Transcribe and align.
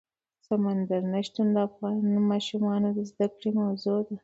سمندر 0.47 1.01
نه 1.13 1.19
شتون 1.27 1.47
د 1.53 1.57
افغان 1.67 1.95
ماشومانو 2.31 2.89
د 2.97 2.99
زده 3.09 3.27
کړې 3.37 3.49
موضوع 3.59 3.99
ده. 4.07 4.15